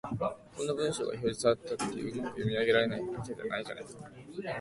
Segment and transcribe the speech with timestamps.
[0.57, 3.89] こんな文章が表示されたって、うまく読み上げられるわけがないじゃないか